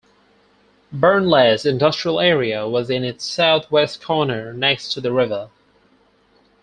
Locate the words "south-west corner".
3.23-4.51